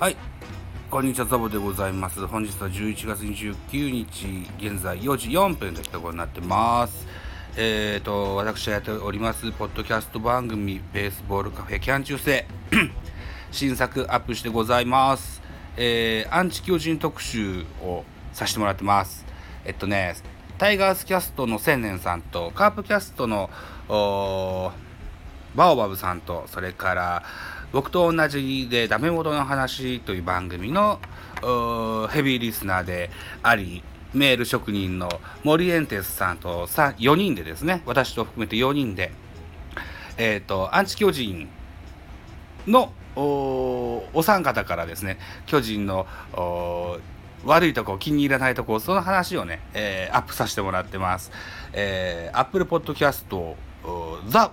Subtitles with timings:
[0.00, 0.16] はい、
[0.92, 2.24] こんにちは、ザボでございます。
[2.28, 7.04] 本日は11月29日、現在4時4分といったところになってます。
[7.56, 12.46] えーと、私がやっております、ポッドキャスト番組、ベースボールカフェキャン中世、
[13.50, 15.42] 新作アップしてございます。
[15.76, 19.26] えー、アンチ巨人特集をさせてもらってます。
[19.64, 20.14] えっとね、
[20.58, 23.50] タイガースキャストの千年さんと、カープキャストの、
[25.56, 27.24] バオバブさんと、それから、
[27.72, 31.00] 僕と同じでダメ元の話という番組の
[32.10, 33.10] ヘビーリスナーで
[33.42, 33.82] あり、
[34.14, 35.08] メール職人の
[35.44, 39.12] 森エンテスさんと4人でですね、私と含めて4人で、
[40.16, 41.48] えっ、ー、と、アンチ巨人
[42.66, 46.06] のおお三方からですね、巨人の
[47.44, 51.30] 悪いとこ、気に入らないとこ、その話をね、えー、アップさせてもらってます。
[51.72, 53.56] えー、Apple Podcast、
[54.28, 54.52] ザ・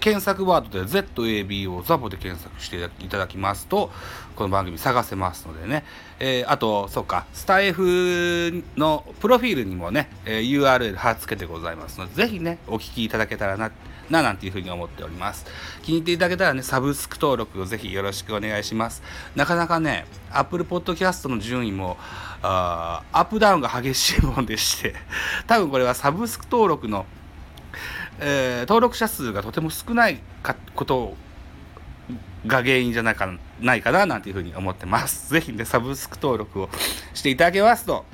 [0.00, 3.90] 検索ワードで ZAB をザボで検索していただきますと、
[4.36, 5.84] この番組探せますのでね。
[6.18, 13.70] えー、あと、そうか、スタイフのプロフィールにもね、え、URL 貼っつけてございますので、ぜひね、お聞きいただけたらな、
[14.08, 15.46] な、なんていうふうに思っております。
[15.82, 19.02] 気に入っていただけたらね、サブスク登録をぜひよろしくお願いします。
[19.34, 21.96] なかなかね、Apple Podcast の順位も、
[22.42, 24.94] あアップダウンが激しいもんでして、
[25.46, 27.06] 多分これはサブスク登録の
[28.20, 31.16] えー、登録者数がとても少ないかこと
[32.46, 35.32] が原因じゃないかないかななんていうふうに思ってます。
[35.32, 36.68] ぜひね、サブスク登録を
[37.14, 38.04] していただけますと、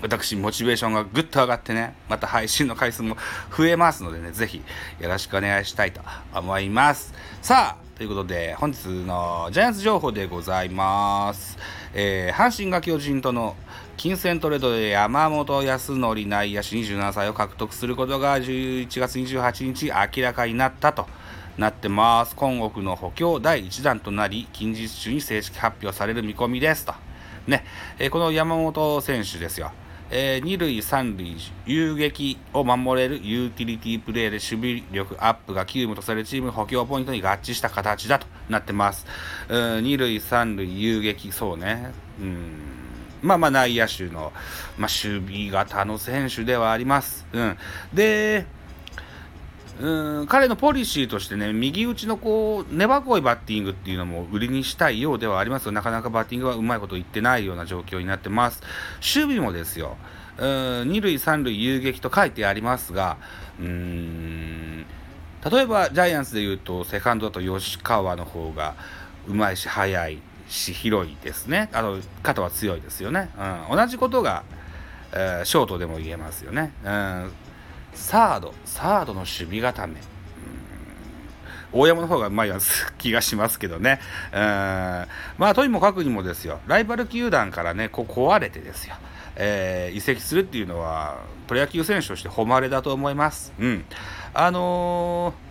[0.00, 3.16] 私、モチベーションがぐっと上がってね、また配信の回数も
[3.56, 4.62] 増えますのでね、ぜひ
[5.00, 6.00] よろしくお願いしたいと
[6.32, 7.12] 思います。
[7.42, 11.58] さあ、ということで、本日のジャイアンツ情報でございます。
[11.92, 13.56] えー、阪神が巨人との
[13.96, 21.08] 金銭トレードで山本康則内野手27歳を獲得することが11月28日明らかになったと
[21.56, 22.36] なってます。
[22.36, 26.94] 今国の補強第1弾となり、近日中に正式発表される見込みですと。
[27.48, 27.64] ね、
[27.98, 29.72] えー、この山本選手ですよ。
[30.10, 31.36] えー、二塁三塁
[31.66, 39.06] 遊撃を守れるユーティリティプレーで守備力アップが急務とされるチーム補強ポイントに合致した形だとなってます。
[39.48, 41.92] うん二塁三塁遊撃、そうね。
[42.20, 42.78] うん
[43.22, 44.32] まあまあ内野手の、
[44.78, 47.26] まあ、守備型の選手ではあります。
[47.32, 47.58] うん、
[47.92, 48.46] で、
[49.80, 58.62] うん、彼のポリシーとしてね、右打ちのこう、粘こいバッティングっていうのも売りにしたいようではありますが、なかなかバッティングはうまいこと言ってないような状況になってます。
[58.96, 59.96] 守備もですよ、
[60.36, 63.18] うん二塁三塁遊撃と書いてありますが、
[63.60, 64.86] うーん、
[65.50, 68.74] 例えばジャイアンツで言うと、セカンドだと吉川の方が
[69.26, 70.18] うまいし、速い。
[70.48, 71.68] し広いですね。
[71.72, 73.30] あの肩は強いですよね。
[73.70, 74.44] うん、同じことが、
[75.12, 76.72] えー、ショートでも言えますよね。
[76.84, 77.32] うん、
[77.98, 79.96] サード、サードの守備固め。
[81.70, 82.52] 大山の方がうまい
[82.96, 84.00] 気がしますけどね。
[84.32, 85.06] うん、ま
[85.40, 88.94] あ、とにもかくにもですよ、ライバル球団からね、こう壊れてですよ、
[89.36, 93.52] えー、移籍するっていうのは、プロ野球選手として誉れだと思います。
[93.58, 93.84] うん。
[94.32, 95.47] あのー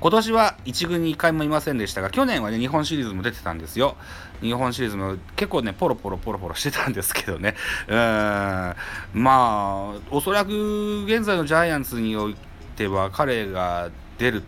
[0.00, 3.96] 今年は1軍に1回もいませんでしたが、去年はね、日本シリーズも出てたんですよ。
[4.42, 7.54] 日本シリーズも結構ね、ポロポロポロポロしてたんですけどね。
[7.88, 8.76] うーん、
[9.14, 12.36] まあ、おそらく現在のジャイアンツにおい
[12.76, 14.42] ては、彼が出る、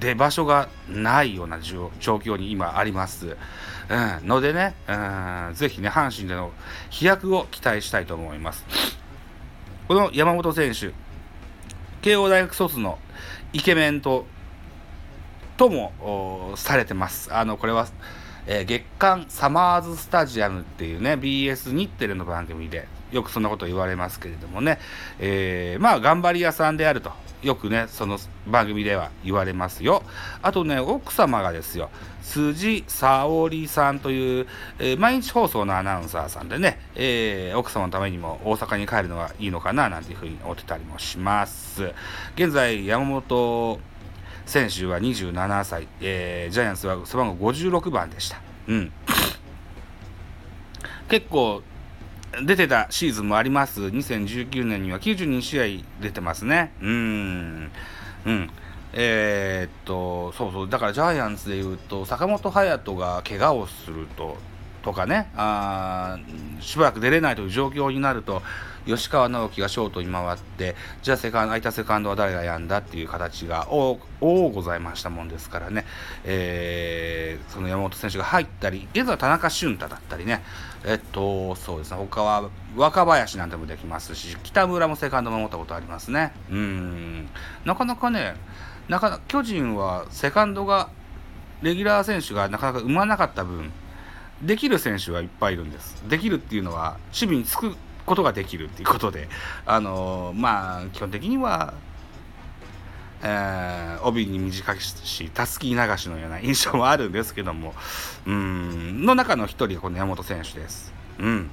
[0.00, 3.36] 出場所がないような状況に今あります。
[3.88, 6.52] うん、のでね、うん、ぜひね、阪神での
[6.90, 8.64] 飛躍を期待したいと思います。
[9.88, 10.92] この山本選手、
[12.02, 13.00] 慶応大学卒の
[13.52, 14.26] イケメンと
[15.60, 17.28] ともされてます。
[17.34, 17.86] あの、これは、
[18.46, 24.78] えー、月刊サマーズスタジアムっていうね、BS 日テレの番組で、よくそんなこと言われますけれどもね、
[25.18, 27.12] えー、まあ、頑張り屋さんであると、
[27.42, 30.02] よくね、その番組では言われますよ。
[30.40, 31.90] あとね、奥様がですよ、
[32.22, 34.46] 辻沙織さんという、
[34.78, 41.92] えー、毎日放送のアナウンサーさんでね、えー、奥様のためにも大阪に帰るのがいいのかな、なんていうふうに思ってたりもします。
[42.36, 43.78] 現在、山本
[44.50, 48.40] 選手は27歳、えー、ジャイアンツは背番号56番でした。
[48.66, 48.92] うん。
[51.08, 51.62] 結構
[52.44, 53.80] 出てたシーズンもあります。
[53.80, 55.64] 2019年には92試合
[56.02, 56.72] 出てますね。
[56.82, 57.70] うん。
[58.26, 58.50] うん。
[58.92, 64.36] えー、っと、そうそう、だからジャイアンツでいうと、坂本勇人が怪我をすると、
[64.82, 66.18] とかねあ
[66.60, 68.42] しばらく出れないという状況になると
[68.86, 75.84] 吉川直樹がショートに回ってじゃあセカンド空いたセカンドは誰がやんだっていう形が多ございましたもんですからね、
[76.24, 80.42] えー、その山本選手が入ったり現在は田中俊太だったりね。
[80.82, 81.98] えっとそうですね。
[81.98, 86.32] 他は若林なんてもできますし北村もセカンド守ったことありますね。
[86.50, 87.28] うん。
[87.64, 88.34] なかなかね
[88.88, 90.88] なかなか巨人はセカンドが
[91.62, 93.70] レギュラー選手がなかなか生まなかった分
[94.42, 97.74] できる選手はいっぱいいるんですできるっていうのは守備につく
[98.06, 99.28] ことができるっていうことで
[99.66, 101.74] あのまあ基本的には
[103.22, 107.74] えー、帯に短くしたすき流しのような 印象もあるんですけども
[108.26, 110.92] うんの中の一人がこの山本選手です。
[111.18, 111.50] うん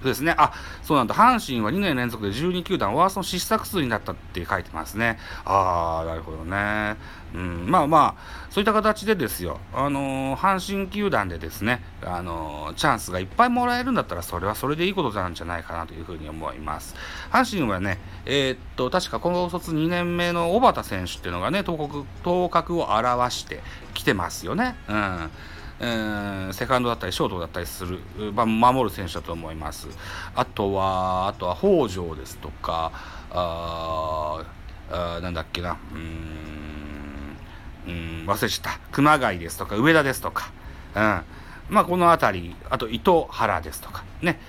[0.00, 0.34] そうですね。
[0.36, 0.52] あ、
[0.82, 1.14] そうなんだ。
[1.14, 5.18] 阪神は2年連続で12球団ワーストの失策数になったって書いてますね。
[5.44, 6.96] ああ、なるほどね。
[7.34, 9.60] うん、まあまあ、そういった形でですよ。
[9.74, 16.94] あのー、阪神球団でですね、あのー、チャンスがいっぱいもらえるんだったら、それはそれでいいことなんじゃないかなというふうに思います。
[17.30, 23.62] 阪神はね、えー、っと、確か高卒2年目の小畑選手っていうのがね、頭角頭角を表して
[23.92, 24.76] きてますよね。
[24.88, 25.30] うん。
[25.78, 28.00] えー、セカンドだったりショートだったりする、
[28.32, 29.88] まあ、守る選手だと思います。
[30.34, 32.92] あとは、あとは北条ですとか、
[33.30, 34.44] あ
[34.90, 40.50] あなんだっけな、うん、うん忘れちゃった、熊谷ですとか、上田ですとか、
[40.94, 41.22] うん、
[41.68, 44.40] まあ、この辺り、あと糸原ですとか、ね、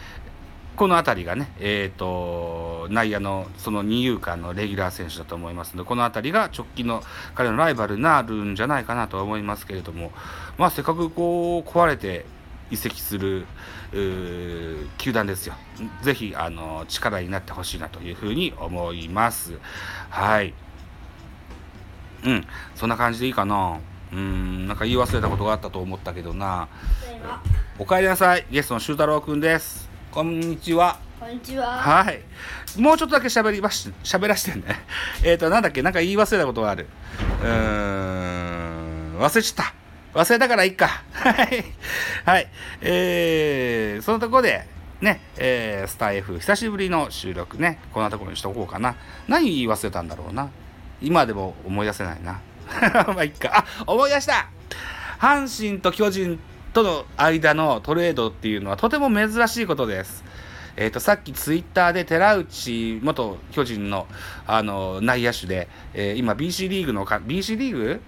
[0.77, 7.01] この辺りがね、えーと、内野のその二遊間のレギュラー選手だと思いますので、この辺りが直近の
[7.33, 10.11] 彼のライバルになるんじゃないかなとは思いますけれども、
[10.59, 12.25] まあ、せっかくこう壊れて
[12.69, 13.47] 移籍する
[13.91, 15.55] 球団ですよ。
[16.03, 19.57] ぜひあの力になってほしいなというふうに思います。
[20.11, 20.53] はい。
[22.23, 22.45] うん、
[22.75, 23.79] そんな感じでいいかな。
[24.13, 26.67] うん、なんか言い忘れたことがあったと思ったけどな。
[27.79, 28.45] おかえりなさい。
[28.51, 29.96] ゲストの修太郎くんです。
[30.17, 30.97] こんにちは。
[31.19, 31.67] こんにちは。
[31.77, 32.21] はい。
[32.81, 34.63] もうちょっとだけ喋りまし、喋らしてね。
[35.23, 36.87] えっ、ー、と、なんだっけ、なんか言い忘れたことがある。
[37.43, 39.65] うーん、忘れちゃっ
[40.13, 40.19] た。
[40.19, 41.03] 忘れたからいいか。
[41.11, 41.63] はい。
[42.25, 42.49] はい。
[42.81, 44.67] えー、そのところで、
[45.01, 48.95] ね、えー、スター F、久しぶりの収録ね、こんなところにしとこうかな。
[49.27, 50.49] 何言い忘れたんだろうな。
[50.99, 52.41] 今でも思い出せないな。
[53.13, 53.51] まあ、いっか。
[53.53, 54.47] あ、思い出した
[55.19, 56.39] 阪神と巨人
[56.77, 60.23] との間のトレードっていうのはとても珍しいことです。
[60.75, 64.05] えーと、さっきツイッターで寺内元巨人の
[64.45, 68.01] あの内野手で、えー、今 BC リーグのか BC リーグ？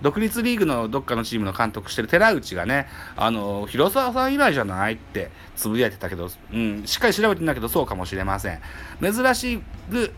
[0.00, 8.60] 独立リーグのどっかのチームの監督してる寺内がね、あの、広沢さん以来じゃないってつぶやいてたけど、うん、しっかり調べてんだけどそうかもしれません。
[9.02, 10.14] 珍しく、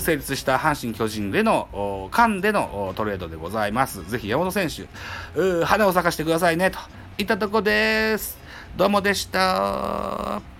[0.00, 4.08] 成立した阪神巨人での、間でのトレードでございます。
[4.08, 4.86] ぜひ山本選手、
[5.64, 6.78] 花を咲かしてくださいね、と
[7.20, 8.38] いたとこです。
[8.76, 10.57] どうもでした。